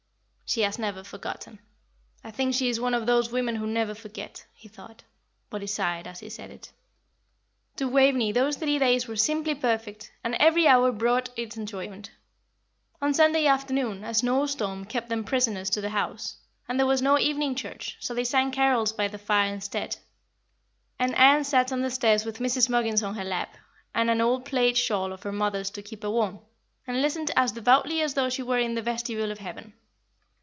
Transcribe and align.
"She 0.53 0.63
has 0.63 0.77
never 0.77 1.01
forgotten. 1.05 1.59
I 2.25 2.31
think 2.31 2.53
she 2.53 2.67
is 2.67 2.77
one 2.77 2.93
of 2.93 3.05
those 3.05 3.31
women 3.31 3.55
who 3.55 3.65
never 3.65 3.95
forget," 3.95 4.45
he 4.53 4.67
thought; 4.67 5.05
but 5.49 5.61
he 5.61 5.67
sighed 5.67 6.05
as 6.07 6.19
he 6.19 6.29
said 6.29 6.51
it. 6.51 6.73
To 7.77 7.87
Waveney 7.87 8.33
those 8.33 8.57
three 8.57 8.77
days 8.77 9.07
were 9.07 9.15
simply 9.15 9.55
perfect, 9.55 10.11
and 10.25 10.35
every 10.35 10.67
hour 10.67 10.91
brought 10.91 11.29
its 11.37 11.55
enjoyment. 11.55 12.11
On 13.01 13.13
Sunday 13.13 13.47
afternoon 13.47 14.03
a 14.03 14.13
snowstorm 14.13 14.83
kept 14.83 15.07
them 15.07 15.23
prisoners 15.23 15.69
to 15.69 15.79
the 15.79 15.91
house, 15.91 16.35
and 16.67 16.77
there 16.77 16.85
was 16.85 17.01
no 17.01 17.17
evening 17.17 17.55
church, 17.55 17.95
so 18.01 18.13
they 18.13 18.25
sang 18.25 18.51
carols 18.51 18.91
by 18.91 19.07
the 19.07 19.17
fire 19.17 19.53
instead, 19.53 19.95
and 20.99 21.15
Ann 21.15 21.45
sat 21.45 21.71
on 21.71 21.81
the 21.81 21.89
stairs 21.89 22.25
with 22.25 22.39
Mrs. 22.39 22.69
Muggins 22.69 23.01
on 23.03 23.15
her 23.15 23.23
lap, 23.23 23.55
and 23.95 24.09
an 24.09 24.19
old 24.19 24.43
plaid 24.43 24.77
shawl 24.77 25.13
of 25.13 25.23
her 25.23 25.31
mother's 25.31 25.69
to 25.69 25.81
keep 25.81 26.03
her 26.03 26.11
warm, 26.11 26.39
and 26.85 27.01
listened 27.01 27.31
as 27.37 27.53
devoutly 27.53 28.01
as 28.01 28.15
though 28.15 28.29
she 28.29 28.43
were 28.43 28.59
in 28.59 28.75
the 28.75 28.81
vestibule 28.81 29.31
of 29.31 29.39
heaven. 29.39 29.71